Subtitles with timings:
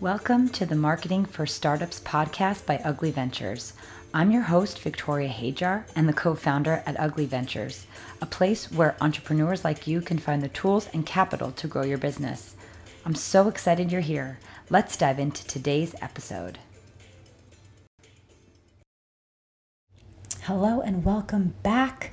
[0.00, 3.72] Welcome to the Marketing for Startups podcast by Ugly Ventures.
[4.14, 7.84] I'm your host, Victoria Hajar, and the co founder at Ugly Ventures,
[8.22, 11.98] a place where entrepreneurs like you can find the tools and capital to grow your
[11.98, 12.54] business.
[13.04, 14.38] I'm so excited you're here.
[14.70, 16.60] Let's dive into today's episode.
[20.42, 22.12] Hello, and welcome back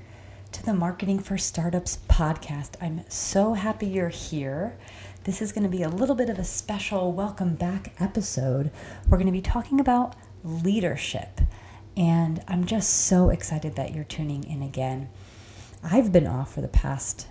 [0.54, 2.82] to the Marketing for Startups podcast.
[2.82, 4.76] I'm so happy you're here.
[5.26, 8.70] This is going to be a little bit of a special welcome back episode.
[9.10, 11.42] We're going to be talking about leadership,
[11.98, 15.10] and I'm just so excited that you're tuning in again.
[15.84, 17.26] I've been off for the past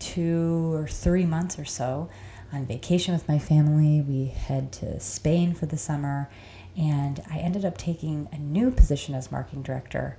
[0.00, 2.08] two or three months or so
[2.52, 4.00] on vacation with my family.
[4.00, 6.28] We head to Spain for the summer,
[6.76, 10.18] and I ended up taking a new position as marketing director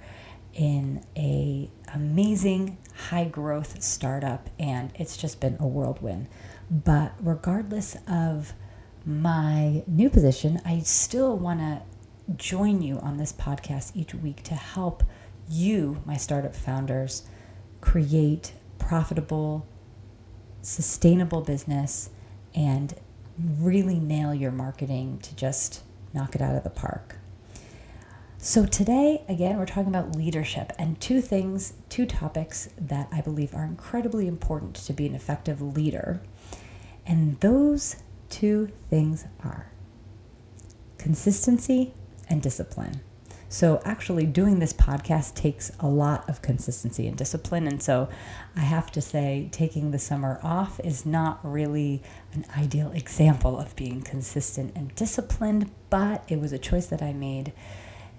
[0.53, 2.77] in a amazing
[3.09, 6.27] high growth startup and it's just been a whirlwind
[6.69, 8.53] but regardless of
[9.05, 11.81] my new position i still want to
[12.35, 15.03] join you on this podcast each week to help
[15.49, 17.23] you my startup founders
[17.81, 19.65] create profitable
[20.61, 22.09] sustainable business
[22.53, 22.93] and
[23.37, 25.81] really nail your marketing to just
[26.13, 27.15] knock it out of the park
[28.41, 33.53] so, today, again, we're talking about leadership and two things, two topics that I believe
[33.53, 36.21] are incredibly important to be an effective leader.
[37.05, 37.97] And those
[38.29, 39.69] two things are
[40.97, 41.93] consistency
[42.29, 43.01] and discipline.
[43.49, 47.67] So, actually, doing this podcast takes a lot of consistency and discipline.
[47.67, 48.07] And so,
[48.55, 53.75] I have to say, taking the summer off is not really an ideal example of
[53.75, 57.51] being consistent and disciplined, but it was a choice that I made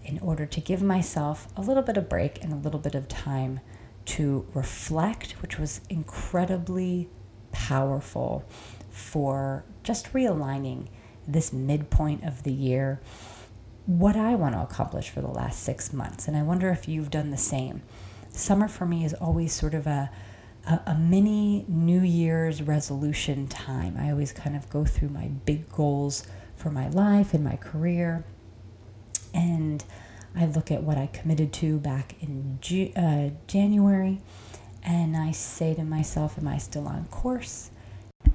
[0.05, 3.09] in order to give myself a little bit of break and a little bit of
[3.09, 3.61] time
[4.07, 7.09] to reflect, which was incredibly
[7.53, 8.45] powerful
[8.91, 10.87] for just realigning
[11.27, 13.01] this midpoint of the year
[13.87, 16.29] what I want to accomplish for the last six months.
[16.29, 17.83] And I wonder if you've done the same.
[18.31, 20.11] Summer for me is always sort of a,
[20.65, 23.97] a, a, mini New Year's resolution time.
[23.99, 26.25] I always kind of go through my big goals
[26.55, 28.25] for my life and my career.
[29.35, 29.85] And
[30.35, 34.21] I look at what I committed to back in Ju- uh, January
[34.83, 37.71] and I say to myself, Am I still on course?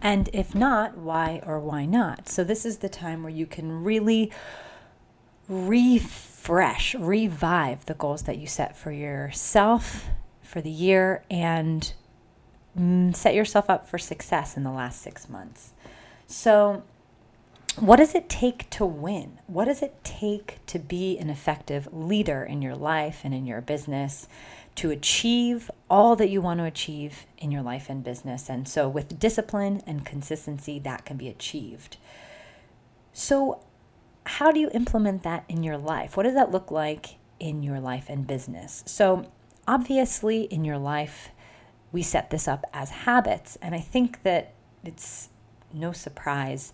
[0.01, 2.29] And if not, why or why not?
[2.29, 4.31] So, this is the time where you can really
[5.47, 10.09] refresh, revive the goals that you set for yourself
[10.41, 11.93] for the year and
[12.79, 15.73] mm, set yourself up for success in the last six months.
[16.27, 16.83] So,
[17.77, 19.39] what does it take to win?
[19.47, 23.61] What does it take to be an effective leader in your life and in your
[23.61, 24.27] business
[24.75, 28.49] to achieve all that you want to achieve in your life and business?
[28.49, 31.97] And so, with discipline and consistency, that can be achieved.
[33.11, 33.61] So,
[34.25, 36.15] how do you implement that in your life?
[36.15, 38.83] What does that look like in your life and business?
[38.85, 39.29] So,
[39.67, 41.31] obviously, in your life,
[41.91, 43.57] we set this up as habits.
[43.61, 44.53] And I think that
[44.83, 45.29] it's
[45.73, 46.71] no surprise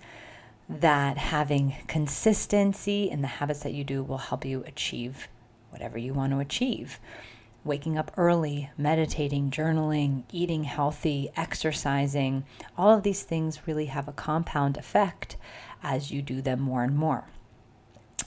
[0.79, 5.27] that having consistency in the habits that you do will help you achieve
[5.69, 6.99] whatever you want to achieve.
[7.63, 12.45] Waking up early, meditating, journaling, eating healthy, exercising,
[12.77, 15.35] all of these things really have a compound effect
[15.83, 17.25] as you do them more and more.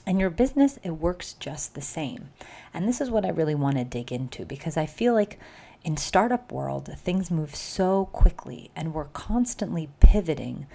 [0.06, 2.28] And your business, it works just the same.
[2.72, 5.38] And this is what I really want to dig into because I feel like
[5.82, 10.66] in startup world, things move so quickly and we're constantly pivoting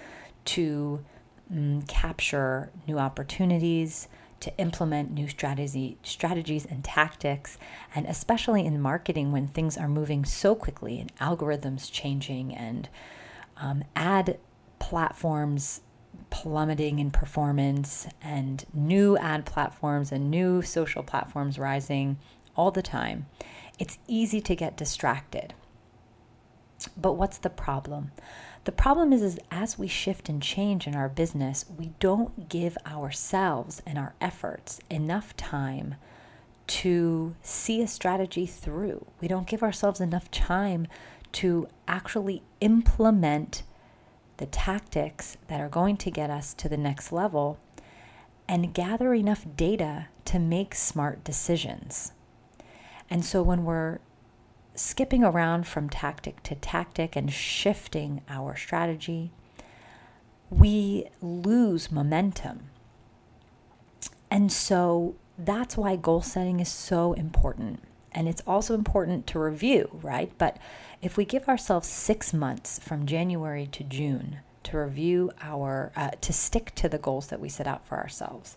[0.46, 1.04] to
[1.52, 4.08] mm, capture new opportunities,
[4.40, 7.58] to implement new strategy, strategies and tactics,
[7.94, 12.88] and especially in marketing when things are moving so quickly and algorithms changing and
[13.58, 14.38] um, ad
[14.78, 15.82] platforms
[16.30, 22.16] plummeting in performance and new ad platforms and new social platforms rising
[22.56, 23.26] all the time.
[23.78, 25.54] It's easy to get distracted.
[26.88, 28.12] But what's the problem?
[28.64, 32.76] The problem is, is as we shift and change in our business, we don't give
[32.86, 35.94] ourselves and our efforts enough time
[36.66, 39.06] to see a strategy through.
[39.20, 40.86] We don't give ourselves enough time
[41.32, 43.62] to actually implement
[44.36, 47.58] the tactics that are going to get us to the next level
[48.48, 52.12] and gather enough data to make smart decisions.
[53.08, 53.98] And so when we're
[54.80, 59.30] skipping around from tactic to tactic and shifting our strategy,
[60.48, 62.70] we lose momentum.
[64.30, 67.82] And so that's why goal setting is so important.
[68.12, 70.32] And it's also important to review, right?
[70.38, 70.56] But
[71.00, 76.32] if we give ourselves six months from January to June to review our, uh, to
[76.32, 78.56] stick to the goals that we set out for ourselves.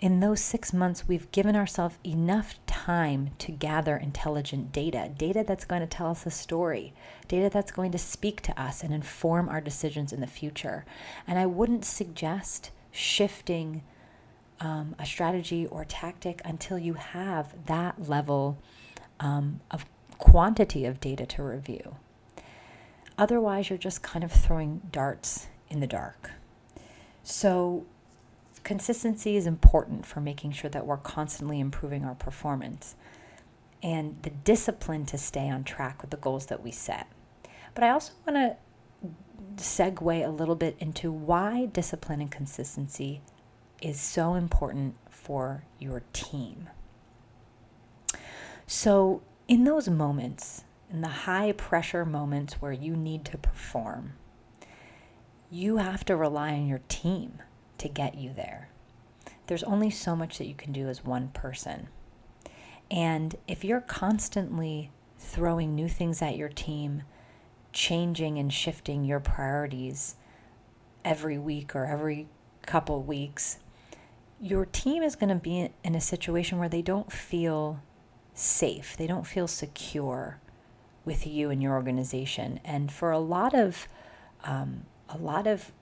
[0.00, 5.66] In those six months, we've given ourselves enough time to gather intelligent data, data that's
[5.66, 6.94] going to tell us a story,
[7.28, 10.86] data that's going to speak to us and inform our decisions in the future.
[11.26, 13.82] And I wouldn't suggest shifting
[14.58, 18.56] um, a strategy or tactic until you have that level
[19.20, 19.84] um, of
[20.16, 21.96] quantity of data to review.
[23.18, 26.30] Otherwise, you're just kind of throwing darts in the dark.
[27.22, 27.84] So,
[28.70, 32.94] consistency is important for making sure that we're constantly improving our performance
[33.82, 37.08] and the discipline to stay on track with the goals that we set.
[37.74, 39.08] But I also want to
[39.56, 43.22] segue a little bit into why discipline and consistency
[43.82, 46.70] is so important for your team.
[48.68, 54.12] So, in those moments, in the high pressure moments where you need to perform,
[55.50, 57.40] you have to rely on your team
[57.80, 58.68] to get you there.
[59.46, 61.88] There's only so much that you can do as one person.
[62.90, 67.02] And if you're constantly throwing new things at your team,
[67.72, 70.16] changing and shifting your priorities
[71.04, 72.28] every week or every
[72.62, 73.58] couple weeks,
[74.40, 77.80] your team is going to be in a situation where they don't feel
[78.34, 80.38] safe, they don't feel secure
[81.04, 82.60] with you and your organization.
[82.64, 83.88] And for a lot of
[84.44, 85.72] um, a lot of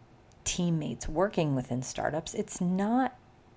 [0.49, 3.15] teammates working within startups, it's not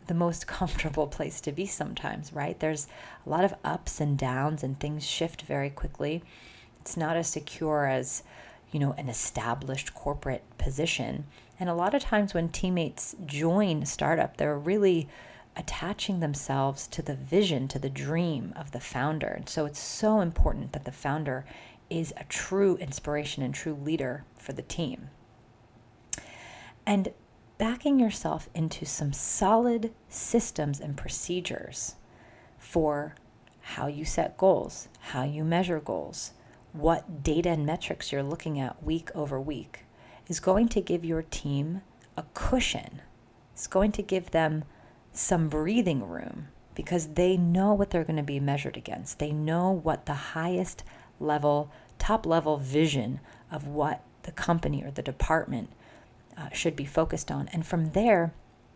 [0.07, 2.59] the most comfortable place to be sometimes, right?
[2.59, 2.87] There's
[3.25, 6.21] a lot of ups and downs and things shift very quickly.
[6.81, 8.23] It's not as secure as,
[8.73, 11.27] you know, an established corporate position.
[11.57, 15.07] And a lot of times when teammates join startup, they're really
[15.55, 19.27] attaching themselves to the vision, to the dream of the founder.
[19.27, 21.45] And so it's so important that the founder
[21.89, 25.09] is a true inspiration and true leader for the team.
[26.85, 27.13] And
[27.57, 31.95] backing yourself into some solid systems and procedures
[32.57, 33.15] for
[33.61, 36.33] how you set goals, how you measure goals,
[36.73, 39.85] what data and metrics you're looking at week over week
[40.27, 41.81] is going to give your team
[42.17, 43.01] a cushion.
[43.53, 44.63] It's going to give them
[45.11, 49.19] some breathing room because they know what they're going to be measured against.
[49.19, 50.83] They know what the highest
[51.19, 51.69] level,
[51.99, 53.19] top level vision
[53.51, 55.69] of what the company or the department
[56.37, 57.49] uh, should be focused on.
[57.53, 58.33] And from there,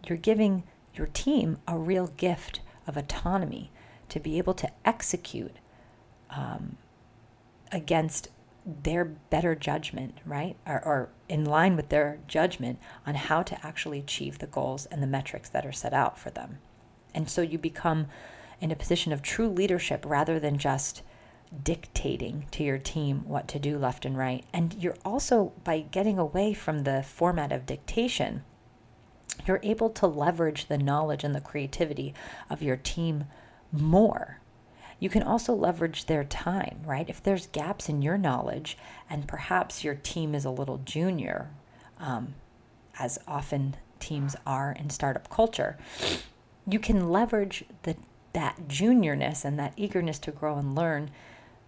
[0.08, 0.64] you're giving
[0.94, 3.72] your team a real gift of autonomy
[4.10, 5.58] to be able to execute
[6.30, 6.78] um,
[7.72, 8.30] against
[8.66, 10.56] their better judgment, right?
[10.66, 15.02] Or, or, in line with their judgment on how to actually achieve the goals and
[15.02, 16.60] the metrics that are set out for them.
[17.16, 18.08] And so you become
[18.62, 21.02] in a position of true leadership rather than just
[21.64, 24.44] dictating to your team what to do left and right.
[24.54, 28.44] And you're also, by getting away from the format of dictation,
[29.46, 32.14] you're able to leverage the knowledge and the creativity
[32.50, 33.26] of your team
[33.72, 34.40] more
[35.00, 37.10] you can also leverage their time, right?
[37.10, 38.78] If there's gaps in your knowledge
[39.10, 41.50] and perhaps your team is a little junior,
[42.00, 42.36] um,
[42.98, 45.78] as often teams are in startup culture,
[46.68, 47.98] you can leverage the,
[48.34, 51.12] that juniorness and that eagerness to grow and learn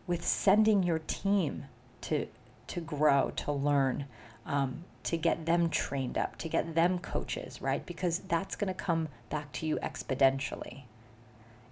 [0.07, 1.65] with sending your team
[2.01, 2.27] to,
[2.67, 4.05] to grow, to learn,
[4.45, 7.85] um, to get them trained up, to get them coaches, right?
[7.85, 10.83] Because that's going to come back to you exponentially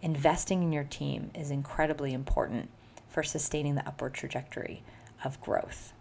[0.06, 2.70] investing in your team is incredibly important
[3.10, 4.84] for sustaining the upward trajectory
[5.24, 5.94] of growth.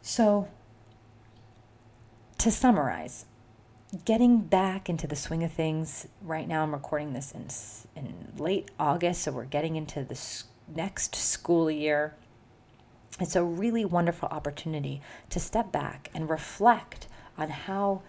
[0.00, 0.48] So,
[2.38, 3.26] to summarize,
[4.04, 7.48] getting back into the swing of things, right now I'm recording this in,
[8.04, 10.14] in late August, so we're getting into the
[10.74, 12.14] next school year.
[13.20, 15.00] It's a really wonderful opportunity
[15.30, 18.02] to step back and reflect on how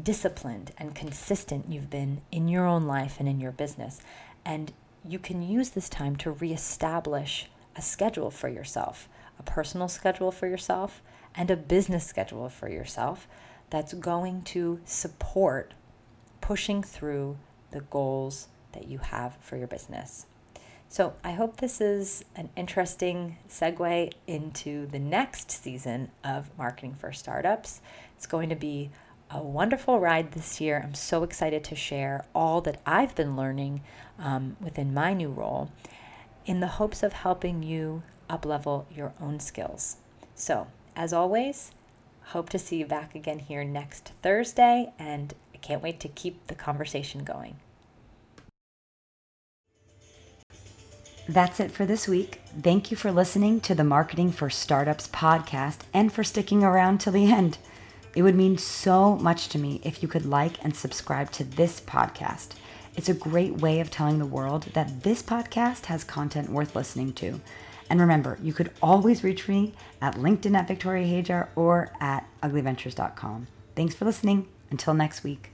[0.00, 4.00] disciplined and consistent you've been in your own life and in your business,
[4.44, 4.72] and
[5.06, 9.08] you can use this time to reestablish a schedule for yourself,
[9.38, 11.02] a personal schedule for yourself,
[11.34, 13.26] and a business schedule for yourself
[13.70, 15.74] that's going to support
[16.40, 17.38] pushing through
[17.70, 20.26] the goals that you have for your business.
[20.92, 27.12] So, I hope this is an interesting segue into the next season of Marketing for
[27.12, 27.80] Startups.
[28.16, 28.90] It's going to be
[29.30, 30.82] a wonderful ride this year.
[30.82, 33.82] I'm so excited to share all that I've been learning
[34.18, 35.70] um, within my new role
[36.44, 39.98] in the hopes of helping you uplevel your own skills.
[40.34, 40.66] So,
[40.96, 41.70] as always,
[42.24, 46.48] hope to see you back again here next Thursday, and I can't wait to keep
[46.48, 47.58] the conversation going.
[51.30, 52.40] That's it for this week.
[52.60, 57.12] Thank you for listening to the Marketing for Startups podcast and for sticking around till
[57.12, 57.58] the end.
[58.16, 61.80] It would mean so much to me if you could like and subscribe to this
[61.82, 62.48] podcast.
[62.96, 67.12] It's a great way of telling the world that this podcast has content worth listening
[67.12, 67.40] to.
[67.88, 73.46] And remember, you could always reach me at LinkedIn at Victoria Hajar or at uglyventures.com.
[73.76, 74.48] Thanks for listening.
[74.72, 75.49] Until next week.